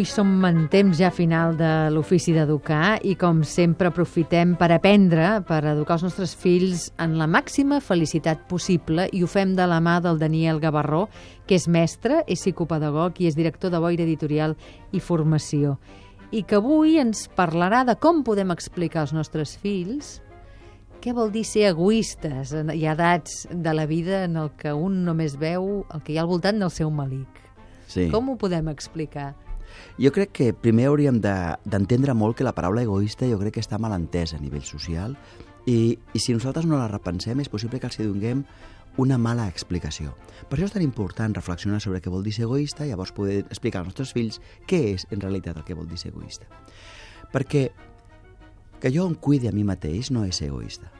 avui 0.00 0.08
som 0.08 0.44
en 0.48 0.62
temps 0.72 0.96
ja 0.96 1.10
final 1.12 1.58
de 1.58 1.90
l'ofici 1.92 2.32
d'educar 2.32 3.02
i 3.04 3.12
com 3.20 3.42
sempre 3.44 3.90
aprofitem 3.90 4.54
per 4.56 4.70
aprendre, 4.72 5.42
per 5.44 5.58
educar 5.68 5.98
els 5.98 6.04
nostres 6.06 6.30
fills 6.32 6.86
en 6.96 7.18
la 7.20 7.26
màxima 7.28 7.82
felicitat 7.84 8.46
possible 8.48 9.10
i 9.12 9.20
ho 9.20 9.28
fem 9.28 9.52
de 9.58 9.66
la 9.68 9.76
mà 9.84 9.98
del 10.00 10.16
Daniel 10.16 10.56
Gavarró, 10.56 11.02
que 11.44 11.58
és 11.58 11.66
mestre, 11.68 12.22
és 12.24 12.40
psicopedagog 12.40 13.20
i 13.20 13.28
és 13.28 13.36
director 13.36 13.68
de 13.68 13.82
Boira 13.82 14.06
Editorial 14.06 14.56
i 14.96 15.02
Formació 15.04 15.76
i 16.32 16.46
que 16.48 16.56
avui 16.56 16.96
ens 16.96 17.26
parlarà 17.36 17.82
de 17.84 17.98
com 18.00 18.24
podem 18.24 18.56
explicar 18.56 19.02
als 19.04 19.12
nostres 19.12 19.52
fills 19.60 20.22
què 21.04 21.12
vol 21.12 21.28
dir 21.28 21.44
ser 21.44 21.66
egoistes? 21.74 22.56
Hi 22.56 22.86
ha 22.88 22.96
edats 22.96 23.44
de 23.52 23.76
la 23.76 23.84
vida 23.84 24.24
en 24.24 24.40
el 24.40 24.48
que 24.56 24.72
un 24.72 25.04
només 25.04 25.36
veu 25.36 25.84
el 25.92 26.00
que 26.00 26.14
hi 26.14 26.18
ha 26.18 26.24
al 26.24 26.32
voltant 26.32 26.56
del 26.56 26.72
seu 26.72 26.88
malic. 26.88 27.44
Sí. 27.84 28.08
Com 28.08 28.32
ho 28.32 28.40
podem 28.40 28.72
explicar? 28.72 29.34
Jo 29.98 30.12
crec 30.12 30.32
que 30.32 30.52
primer 30.54 30.86
hauríem 30.88 31.20
de- 31.20 31.56
d'entendre 31.64 32.14
molt 32.14 32.36
que 32.36 32.44
la 32.44 32.54
paraula 32.54 32.82
egoista 32.82 33.28
jo 33.28 33.38
crec 33.38 33.54
que 33.54 33.60
està 33.64 33.78
mal 33.78 33.92
entesa 33.92 34.36
a 34.36 34.40
nivell 34.40 34.64
social 34.64 35.16
i, 35.66 35.98
i 36.14 36.18
si 36.18 36.32
nosaltres 36.32 36.66
no 36.66 36.78
la 36.78 36.88
repensem 36.88 37.40
és 37.40 37.48
possible 37.48 37.78
que 37.80 37.86
els 37.86 37.98
hi 38.00 38.06
donem 38.06 38.44
una 38.96 39.18
mala 39.18 39.46
explicació. 39.48 40.14
Per 40.48 40.58
això 40.58 40.66
és 40.66 40.72
tan 40.74 40.82
important 40.82 41.34
reflexionar 41.36 41.80
sobre 41.80 42.00
què 42.02 42.10
vol 42.10 42.24
dir 42.24 42.32
ser 42.34 42.44
egoista 42.48 42.84
i 42.84 42.90
llavors 42.90 43.12
poder 43.12 43.44
explicar 43.46 43.80
als 43.80 43.88
nostres 43.92 44.12
fills 44.12 44.40
què 44.66 44.80
és 44.94 45.06
en 45.10 45.20
realitat 45.20 45.56
el 45.56 45.64
que 45.64 45.74
vol 45.78 45.86
dir 45.88 45.96
ser 45.98 46.10
egoista. 46.10 46.46
Perquè 47.32 47.70
que 48.80 48.90
jo 48.90 49.06
em 49.06 49.14
cuidi 49.14 49.46
a 49.48 49.52
mi 49.52 49.62
mateix 49.64 50.10
no 50.10 50.24
és 50.24 50.40
egoista. 50.42 50.90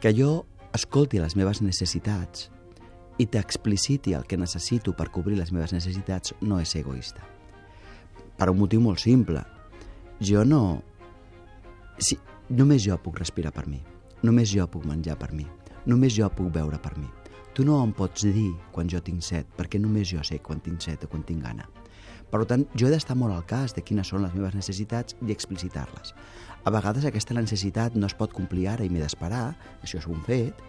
Que 0.00 0.12
jo 0.16 0.46
escolti 0.72 1.20
les 1.20 1.36
meves 1.36 1.60
necessitats 1.62 2.50
i 3.18 3.26
t'expliciti 3.26 4.14
el 4.14 4.26
que 4.26 4.36
necessito 4.38 4.92
per 4.96 5.10
cobrir 5.10 5.38
les 5.38 5.52
meves 5.52 5.72
necessitats 5.72 6.34
no 6.40 6.58
és 6.60 6.74
egoista. 6.76 7.22
Per 8.38 8.48
un 8.52 8.58
motiu 8.60 8.82
molt 8.82 9.02
simple. 9.02 9.42
Jo 10.22 10.44
no... 10.46 10.62
Si, 11.98 12.14
només 12.54 12.84
jo 12.86 12.98
puc 13.02 13.18
respirar 13.18 13.50
per 13.54 13.66
mi. 13.66 13.80
Només 14.22 14.50
jo 14.54 14.66
puc 14.70 14.86
menjar 14.86 15.18
per 15.18 15.32
mi. 15.34 15.46
Només 15.90 16.14
jo 16.14 16.28
puc 16.30 16.52
beure 16.54 16.78
per 16.82 16.94
mi. 16.98 17.08
Tu 17.54 17.64
no 17.66 17.80
em 17.82 17.90
pots 17.90 18.22
dir 18.22 18.52
quan 18.70 18.86
jo 18.86 19.00
tinc 19.02 19.24
set, 19.26 19.48
perquè 19.58 19.80
només 19.82 20.06
jo 20.12 20.22
sé 20.22 20.38
quan 20.38 20.62
tinc 20.62 20.84
set 20.84 21.02
o 21.02 21.10
quan 21.10 21.24
tinc 21.26 21.42
gana. 21.42 21.66
Per 22.30 22.44
tant, 22.46 22.66
jo 22.76 22.86
he 22.86 22.92
d'estar 22.92 23.16
molt 23.18 23.34
al 23.34 23.46
cas 23.48 23.74
de 23.74 23.82
quines 23.82 24.10
són 24.12 24.22
les 24.22 24.34
meves 24.36 24.54
necessitats 24.54 25.16
i 25.26 25.32
explicitar-les. 25.34 26.12
A 26.62 26.70
vegades 26.70 27.06
aquesta 27.08 27.34
necessitat 27.34 27.96
no 27.96 28.06
es 28.06 28.14
pot 28.14 28.34
complir 28.36 28.68
ara 28.68 28.84
i 28.86 28.92
m'he 28.92 29.00
d'esperar, 29.02 29.56
això 29.82 29.98
és 29.98 30.06
un 30.06 30.20
fet, 30.26 30.60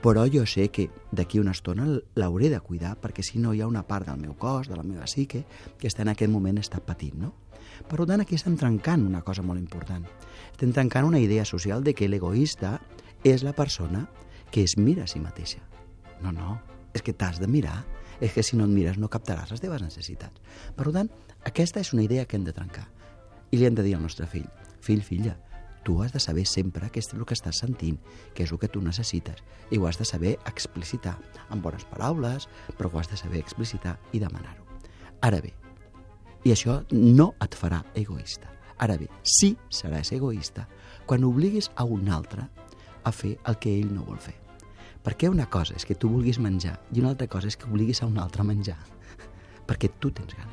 però 0.00 0.24
jo 0.32 0.46
sé 0.48 0.70
que 0.72 0.88
d'aquí 1.12 1.40
una 1.40 1.52
estona 1.52 1.86
l'hauré 2.16 2.48
de 2.48 2.60
cuidar 2.64 2.96
perquè 3.00 3.22
si 3.22 3.38
no 3.38 3.52
hi 3.52 3.60
ha 3.60 3.68
una 3.68 3.84
part 3.86 4.08
del 4.08 4.20
meu 4.20 4.34
cos, 4.38 4.68
de 4.68 4.76
la 4.76 4.84
meva 4.86 5.04
psique, 5.04 5.44
que 5.78 5.88
està 5.88 6.02
en 6.02 6.12
aquest 6.14 6.32
moment 6.32 6.58
està 6.58 6.80
patint, 6.80 7.18
no? 7.20 7.34
Per 7.88 8.04
tant, 8.06 8.20
aquí 8.20 8.36
estem 8.36 8.56
trencant 8.60 9.06
una 9.06 9.22
cosa 9.24 9.42
molt 9.42 9.60
important. 9.60 10.04
Estem 10.52 10.72
trencant 10.72 11.06
una 11.08 11.20
idea 11.20 11.44
social 11.44 11.84
de 11.84 11.94
que 11.94 12.08
l'egoista 12.08 12.78
és 13.24 13.44
la 13.44 13.54
persona 13.56 14.06
que 14.50 14.64
es 14.64 14.76
mira 14.76 15.04
a 15.04 15.08
si 15.08 15.20
mateixa. 15.20 15.60
No, 16.20 16.32
no, 16.32 16.58
és 16.92 17.02
que 17.02 17.14
t'has 17.14 17.40
de 17.40 17.48
mirar. 17.48 17.84
És 18.20 18.34
que 18.36 18.42
si 18.44 18.56
no 18.56 18.66
et 18.68 18.72
mires 18.72 18.98
no 19.00 19.08
captaràs 19.08 19.52
les 19.52 19.62
teves 19.62 19.80
necessitats. 19.80 20.42
Per 20.76 20.90
tant, 20.92 21.08
aquesta 21.48 21.80
és 21.80 21.94
una 21.94 22.04
idea 22.04 22.26
que 22.28 22.36
hem 22.36 22.44
de 22.44 22.52
trencar. 22.52 22.84
I 23.50 23.56
li 23.56 23.64
hem 23.64 23.76
de 23.78 23.84
dir 23.86 23.94
al 23.96 24.02
nostre 24.04 24.26
fill, 24.28 24.44
fill, 24.84 25.00
filla, 25.00 25.38
tu 25.84 26.02
has 26.02 26.12
de 26.12 26.20
saber 26.20 26.46
sempre 26.46 26.90
què 26.90 27.00
és 27.00 27.12
el 27.14 27.24
que 27.24 27.34
estàs 27.34 27.60
sentint, 27.62 27.98
què 28.34 28.44
és 28.44 28.52
el 28.52 28.58
que 28.58 28.68
tu 28.68 28.82
necessites, 28.84 29.42
i 29.70 29.78
ho 29.78 29.86
has 29.88 29.98
de 29.98 30.04
saber 30.04 30.36
explicitar 30.46 31.16
amb 31.48 31.62
bones 31.64 31.84
paraules, 31.88 32.48
però 32.78 32.90
ho 32.92 32.98
has 33.00 33.10
de 33.10 33.16
saber 33.16 33.40
explicitar 33.40 33.98
i 34.12 34.20
demanar-ho. 34.20 34.64
Ara 35.20 35.40
bé, 35.40 35.52
i 36.44 36.52
això 36.52 36.80
no 36.92 37.34
et 37.40 37.56
farà 37.56 37.82
egoista. 37.94 38.48
Ara 38.80 38.96
bé, 38.96 39.10
sí 39.22 39.56
seràs 39.68 40.12
egoista 40.16 40.66
quan 41.06 41.24
obliguis 41.24 41.70
a 41.76 41.84
un 41.84 42.08
altre 42.08 42.46
a 43.04 43.12
fer 43.12 43.34
el 43.48 43.58
que 43.60 43.74
ell 43.80 43.92
no 43.92 44.06
vol 44.06 44.20
fer. 44.20 44.36
Perquè 45.04 45.28
una 45.32 45.46
cosa 45.48 45.74
és 45.76 45.84
que 45.88 45.96
tu 45.96 46.08
vulguis 46.12 46.38
menjar 46.40 46.78
i 46.92 47.00
una 47.00 47.10
altra 47.14 47.26
cosa 47.28 47.48
és 47.48 47.56
que 47.56 47.68
obliguis 47.68 48.02
a 48.02 48.06
un 48.08 48.18
altre 48.20 48.40
a 48.42 48.44
menjar. 48.44 48.78
Perquè 49.68 49.90
tu 50.00 50.10
tens 50.12 50.32
gana. 50.36 50.52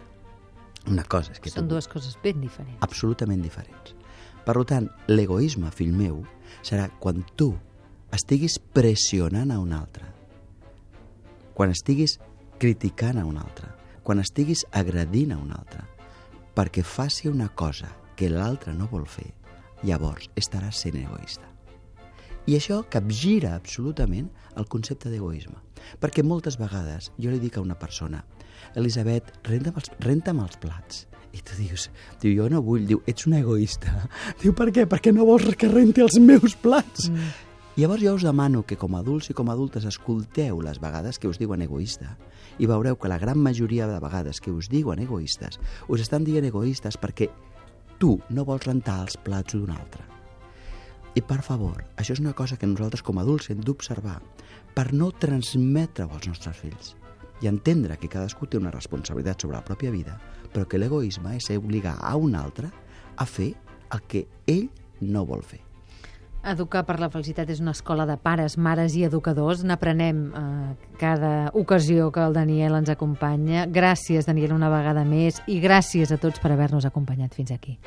Una 0.88 1.04
cosa 1.04 1.34
és 1.34 1.40
que 1.44 1.52
Són 1.52 1.68
tu 1.68 1.76
dues 1.76 1.88
coses 1.92 2.16
ben 2.24 2.40
diferents. 2.40 2.78
absolutament 2.82 3.42
diferents. 3.44 3.96
Per 4.48 4.64
tant, 4.64 4.86
l'egoisme, 5.12 5.68
fill 5.76 5.92
meu, 5.92 6.22
serà 6.64 6.86
quan 7.04 7.20
tu 7.36 7.50
estiguis 8.16 8.56
pressionant 8.74 9.52
a 9.52 9.58
un 9.60 9.74
altre, 9.76 10.08
quan 11.58 11.74
estiguis 11.74 12.16
criticant 12.62 13.20
a 13.20 13.26
un 13.28 13.36
altre, 13.42 13.68
quan 14.08 14.24
estiguis 14.24 14.64
agredint 14.72 15.36
a 15.36 15.42
un 15.42 15.52
altre, 15.52 15.84
perquè 16.56 16.86
faci 16.86 17.28
una 17.28 17.50
cosa 17.50 17.92
que 18.16 18.32
l'altre 18.32 18.72
no 18.72 18.88
vol 18.88 19.04
fer, 19.04 19.28
llavors 19.84 20.32
estaràs 20.40 20.80
sent 20.80 20.96
egoista. 21.04 21.57
I 22.48 22.56
això 22.56 22.82
capgira 22.88 23.56
absolutament 23.58 24.30
el 24.56 24.68
concepte 24.72 25.12
d'egoisme. 25.12 25.58
Perquè 26.00 26.24
moltes 26.24 26.56
vegades 26.60 27.12
jo 27.20 27.32
li 27.32 27.42
dic 27.44 27.58
a 27.58 27.64
una 27.64 27.76
persona 27.76 28.24
Elisabet, 28.78 29.32
renta'm 29.48 29.78
els, 29.80 29.92
renta'm 30.04 30.40
els 30.44 30.60
plats. 30.62 31.06
I 31.36 31.42
tu 31.46 31.58
dius, 31.60 31.90
diu, 32.22 32.34
jo 32.38 32.48
no 32.50 32.62
vull, 32.66 32.86
diu, 32.90 33.02
ets 33.10 33.28
una 33.30 33.42
egoista. 33.44 33.92
Diu, 34.42 34.56
per 34.58 34.72
què? 34.74 34.88
Perquè 34.90 35.12
no 35.14 35.28
vols 35.28 35.52
que 35.60 35.70
renti 35.70 36.02
els 36.02 36.18
meus 36.24 36.56
plats. 36.58 37.12
Mm. 37.12 37.36
Llavors 37.78 38.02
jo 38.02 38.16
us 38.18 38.26
demano 38.26 38.64
que 38.66 38.78
com 38.80 38.96
a 38.96 39.04
adults 39.04 39.30
i 39.30 39.36
com 39.38 39.52
a 39.52 39.54
adultes 39.54 39.86
escolteu 39.86 40.64
les 40.66 40.80
vegades 40.82 41.22
que 41.22 41.30
us 41.30 41.38
diuen 41.38 41.62
egoista 41.62 42.16
i 42.58 42.66
veureu 42.66 42.98
que 42.98 43.12
la 43.12 43.20
gran 43.22 43.38
majoria 43.38 43.86
de 43.86 44.00
vegades 44.02 44.42
que 44.42 44.50
us 44.50 44.72
diuen 44.74 45.04
egoistes 45.06 45.62
us 45.86 46.02
estan 46.02 46.26
dient 46.26 46.50
egoistes 46.50 46.98
perquè 46.98 47.30
tu 48.02 48.16
no 48.34 48.50
vols 48.50 48.66
rentar 48.66 49.04
els 49.06 49.22
plats 49.22 49.54
d'un 49.54 49.70
altre. 49.78 50.17
I 51.18 51.22
per 51.26 51.40
favor, 51.42 51.82
això 51.98 52.14
és 52.14 52.20
una 52.22 52.36
cosa 52.38 52.60
que 52.62 52.68
nosaltres 52.70 53.02
com 53.02 53.18
adults 53.18 53.50
hem 53.50 53.62
d'observar 53.66 54.20
per 54.78 54.92
no 54.94 55.10
transmetre-ho 55.10 56.14
als 56.14 56.28
nostres 56.30 56.60
fills 56.62 56.92
i 57.42 57.50
entendre 57.50 57.98
que 57.98 58.10
cadascú 58.10 58.46
té 58.46 58.60
una 58.60 58.74
responsabilitat 58.74 59.42
sobre 59.42 59.58
la 59.58 59.66
pròpia 59.66 59.94
vida, 59.94 60.18
però 60.54 60.68
que 60.70 60.78
l'egoisme 60.78 61.36
és 61.38 61.50
obligar 61.58 61.96
a 62.02 62.16
un 62.18 62.36
altre 62.38 62.70
a 63.18 63.26
fer 63.26 63.56
el 63.94 64.04
que 64.06 64.28
ell 64.46 64.68
no 65.02 65.26
vol 65.26 65.42
fer. 65.42 65.64
Educar 66.48 66.84
per 66.86 67.00
la 67.02 67.10
felicitat 67.10 67.50
és 67.50 67.62
una 67.62 67.74
escola 67.74 68.06
de 68.06 68.16
pares, 68.22 68.58
mares 68.58 68.94
i 68.96 69.04
educadors. 69.04 69.66
N'aprenem 69.66 70.22
eh, 70.30 70.76
cada 71.02 71.50
ocasió 71.58 72.12
que 72.14 72.24
el 72.24 72.38
Daniel 72.38 72.78
ens 72.78 72.94
acompanya. 72.94 73.66
Gràcies, 73.66 74.30
Daniel, 74.30 74.54
una 74.56 74.70
vegada 74.72 75.04
més, 75.06 75.42
i 75.48 75.60
gràcies 75.66 76.14
a 76.14 76.22
tots 76.22 76.40
per 76.40 76.54
haver-nos 76.54 76.86
acompanyat 76.86 77.36
fins 77.36 77.52
aquí. 77.52 77.80